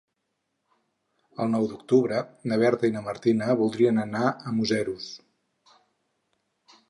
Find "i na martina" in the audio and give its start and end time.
2.89-3.57